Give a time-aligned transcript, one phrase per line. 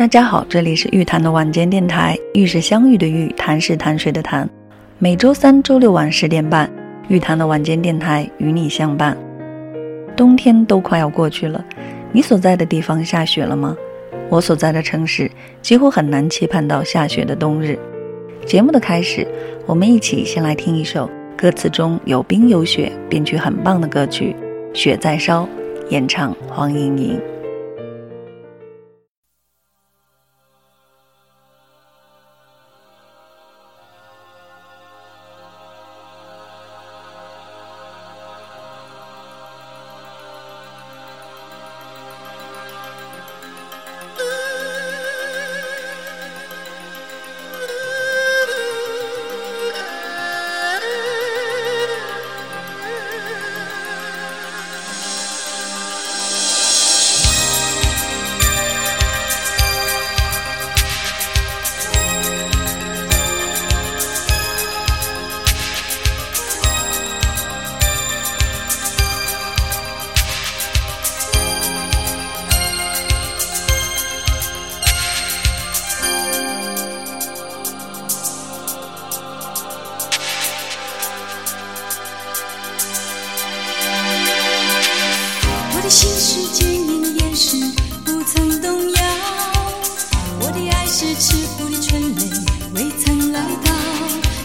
[0.00, 4.48] 大家好，这里是玉谈的晚间电台，玉是相遇的玉，谈是谈水的谈。
[4.98, 6.72] 每周三、周六晚十点半，
[7.08, 9.14] 玉谈的晚间电台与你相伴。
[10.16, 11.62] 冬天都快要过去了，
[12.12, 13.76] 你所在的地方下雪了吗？
[14.30, 15.30] 我所在的城市
[15.60, 17.78] 几乎很难期盼到下雪的冬日。
[18.46, 19.28] 节目的开始，
[19.66, 24.34] 我们一起先来听一首歌词中有冰有雪，编曲很棒的歌曲
[24.74, 25.42] 《雪在烧》，
[25.90, 27.20] 演唱黄莺莺。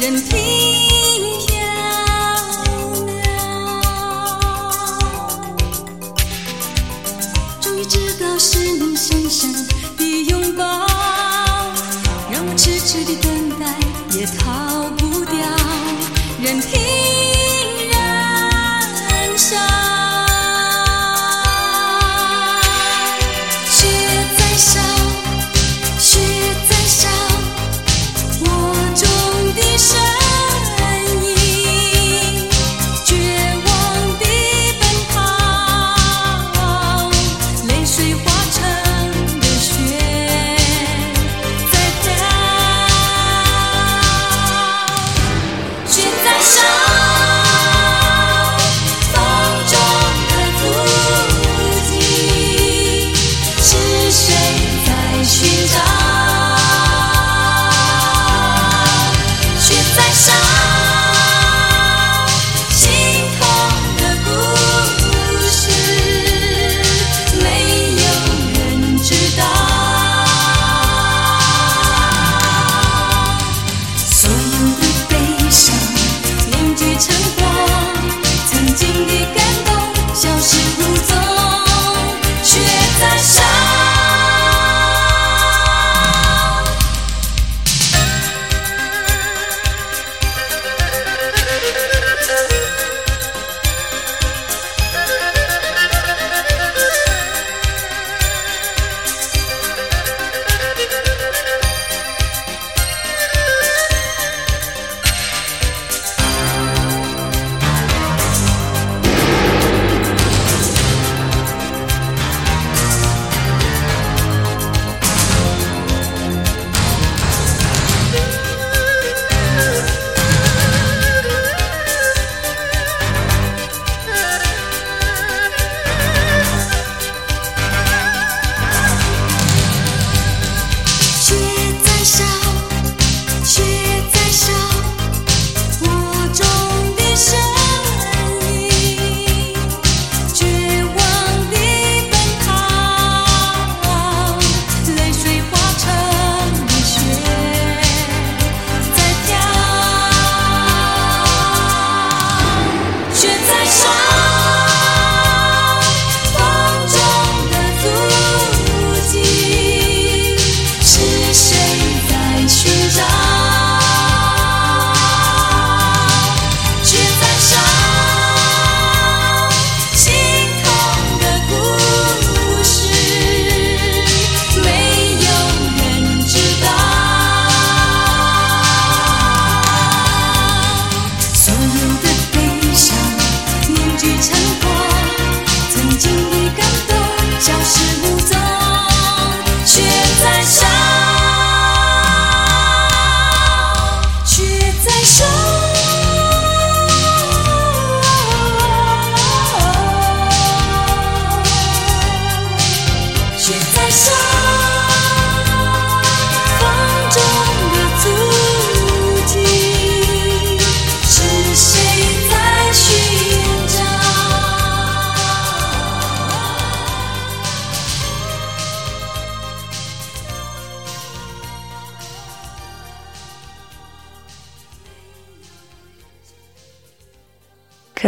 [0.00, 0.97] 感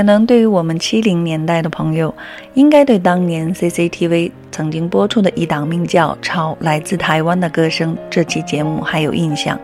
[0.01, 2.15] 可能对于我们七零年代的朋友，
[2.55, 9.61] 应该对当年 CCTV 曾经播出的一档名叫《超来自台湾的歌声》这期节目还有印象。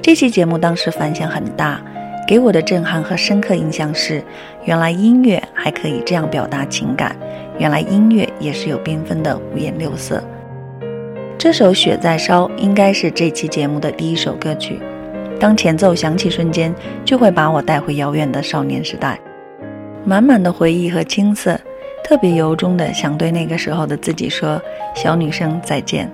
[0.00, 1.80] 这期节目当时反响很大，
[2.28, 4.22] 给我的震撼和深刻印象是，
[4.64, 7.16] 原来音乐还可以这样表达情感，
[7.58, 10.22] 原来音乐也是有缤纷的五颜六色。
[11.36, 14.78] 这首《雪在烧》应该是这期节目的第一首歌曲，
[15.40, 16.72] 当前奏响起瞬间，
[17.04, 19.18] 就会把我带回遥远的少年时代。
[20.06, 21.58] 满满的回忆和青涩，
[22.04, 24.62] 特别由衷的想对那个时候的自己说
[24.94, 26.08] ：“小女生再见。”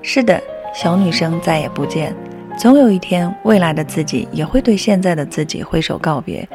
[0.00, 0.40] 是的，
[0.72, 2.14] 小女生再也不见。
[2.56, 6.48] 总有一天，未来的自己也会对现在的自己挥手告别。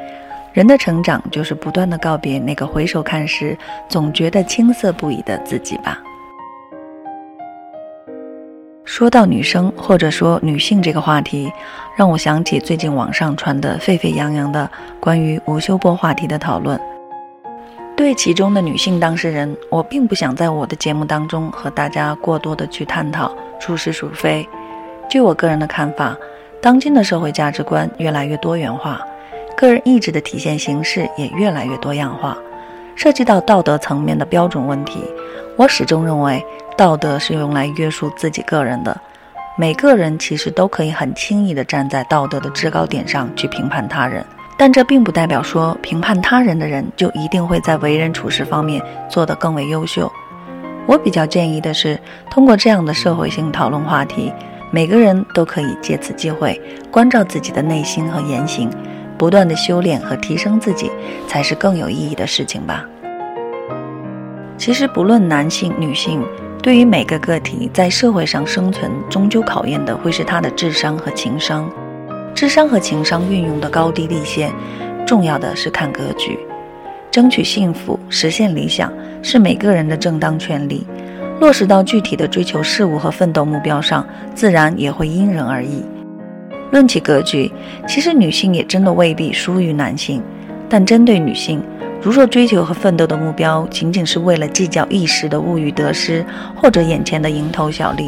[0.54, 3.58] 人的成长就是不断的告别那个回首看时
[3.90, 6.02] 总觉得青涩不已的自己吧。
[8.84, 11.52] 说到女生或者说女性这个话题，
[11.96, 14.70] 让我想起最近网上传的沸沸扬扬的
[15.00, 16.80] 关于吴秀波话题的讨论。
[17.96, 24.48] 对其中的女性当事人，我并不想在我的节目当中和大家过多的去探讨孰是孰非。
[25.08, 26.18] 据我个人的看法，
[26.60, 29.00] 当今的社会价值观越来越多元化，
[29.56, 32.36] 个人意志的体现形式也越来越多样化，
[32.96, 35.04] 涉及到道德层面的标准问题。
[35.62, 36.44] 我始终认为，
[36.76, 39.00] 道德是用来约束自己个人的。
[39.56, 44.26] 每个人其实都可以很轻易地站在道德的制高点上去评判他人，
[44.58, 50.12] 但这并不代表说评判他人的人就一定会在为人处事方面做得更为优秀。
[50.88, 51.96] 我比较建议的是，
[52.32, 54.34] 通过这样的社会性讨论话题，
[54.72, 56.60] 每个人都可以借此机会
[56.90, 58.68] 关照自己的内心和言行，
[59.16, 60.90] 不断的修炼和提升自己，
[61.28, 62.84] 才是更有意义的事情吧。
[64.62, 66.24] 其实，不论男性、女性，
[66.62, 71.68] 对于每个个体在社会上生存，终究考验的会是他的智商和情商。
[72.36, 74.54] 智商和情商运用的高低立现，
[75.04, 76.38] 重要的是看格局。
[77.10, 78.94] 争取幸福、实现理想，
[79.24, 80.86] 是每个人的正当权利。
[81.40, 84.06] 落实到具体的追求事物和奋斗目标上，
[84.36, 85.84] 自然也会因人而异。
[86.70, 87.52] 论起格局，
[87.88, 90.22] 其实女性也真的未必输于男性，
[90.70, 91.60] 但针对女性。
[92.02, 96.26] 如若追求和奋斗的目标仅仅是为了计较一时的物欲得失，
[96.56, 98.06] 或者眼前的蝇头小利，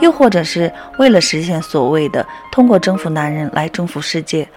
[0.00, 4.48] 又或者是为了实现所谓的通过征服男人来征服世界，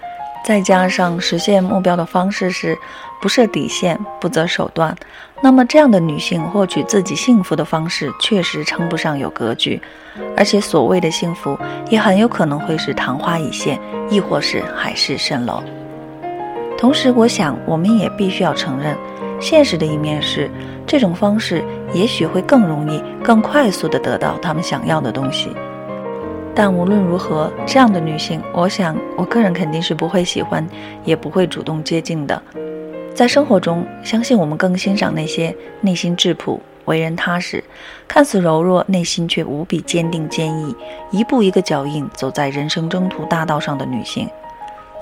[0.44, 2.76] 再加上实现目标的方式是
[3.22, 4.96] 不设底线、不择手段，
[5.44, 9.80] 那么这样的女性获取自己幸福的方式确实称不上有格局，
[10.36, 11.56] 而且所谓的幸福
[11.92, 13.80] 也很有可能会是昙花一现，
[14.10, 15.64] 亦或是海市蜃楼。
[16.82, 18.98] 同时，我想我们也必须要承认，
[19.40, 20.50] 现实的一面是，
[20.88, 21.64] 这种方式
[21.94, 25.56] 也许会更容易、更快速地得到他们想要的东西。
[26.56, 30.68] 但无论如何，这样的女性，我想我个人肯定是不会喜欢，
[31.06, 32.42] 也不会主动接近的。
[33.14, 37.64] 在生活中，相信我们更欣赏那些内心质朴、为人踏实、
[38.08, 40.76] 看似柔弱，内心却无比坚定坚毅，
[41.12, 44.28] 一步一个脚印走在人生征途大道上的女性。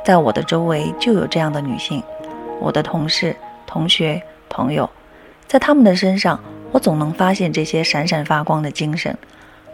[0.04, 2.02] 在我的周围就有这样的女性，
[2.60, 3.36] 我的同事、
[3.68, 4.90] 同学、朋友，
[5.48, 6.40] 在他们的身上，
[6.72, 9.16] 我总能发现这些闪闪发光的精神，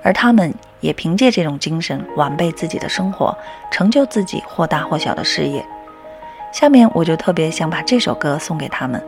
[0.03, 3.37] 而他们也凭借这种精神完备自己的生活，
[3.71, 5.65] 成就自己或大或小的事业。
[6.51, 9.01] 下面我就特别想把这首歌送给他们，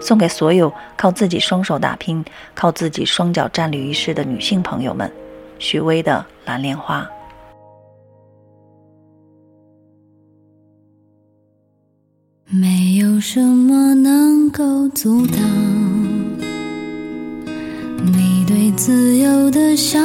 [0.00, 5.10] 送给所有靠自己双手打拼、靠自己双脚站立于世的女性朋友们。
[5.58, 7.02] 许巍的《蓝莲花》。
[12.46, 15.38] 没有什么能够阻挡
[18.04, 20.02] 你对自由的向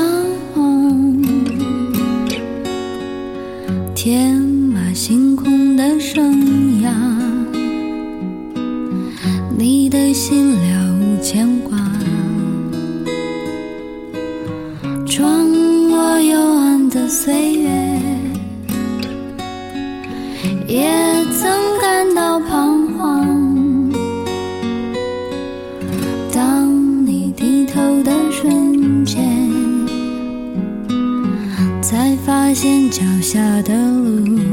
[0.55, 1.22] 往，
[3.93, 6.89] 天马行空的生涯，
[9.58, 10.55] 你的心
[32.89, 34.49] 脚下的路，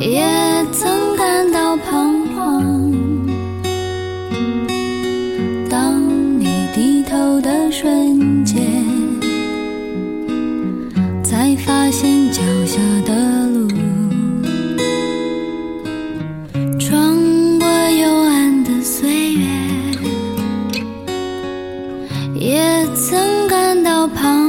[0.00, 0.24] 也
[0.72, 2.80] 曾感到彷徨
[5.68, 6.00] 当
[6.40, 8.62] 你低头的瞬间
[11.22, 13.68] 才发现脚下的路
[16.78, 19.46] 穿过幽暗的岁月
[22.34, 24.39] 也曾感到彷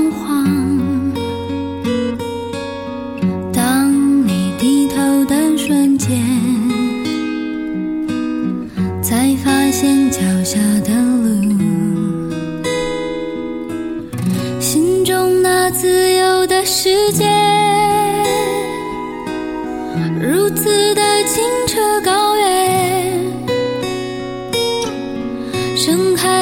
[25.84, 26.41] 盛开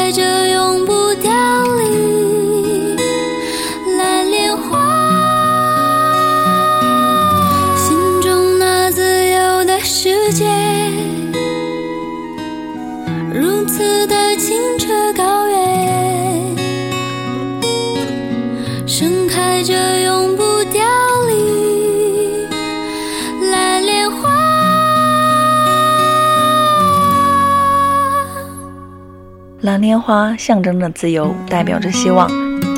[29.70, 32.28] 蓝莲花象征着自由，代表着希望。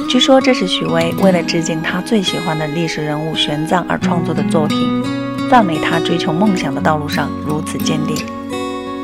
[0.09, 4.77] 据说这是许巍为了致敬他最喜欢的历史人物玄奘而创作的作品，
[5.49, 8.17] 赞美他追求梦想的道路上如此坚定。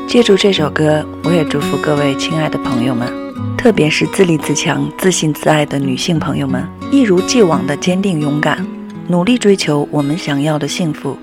[0.06, 3.10] 借助这首歌，我也祝福各位亲爱的朋友们，
[3.56, 8.66] 特别是自立自强、自信自爱的女性朋友们，一如既往的坚定勇敢，
[9.06, 11.16] 努力追求我们想要的幸福。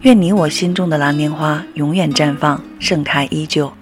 [0.00, 3.72] 愿你我心中的蓝莲花永远绽放，盛开依旧。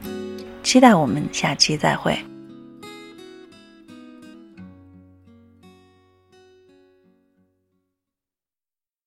[0.67, 2.19] 期待我们下期再会。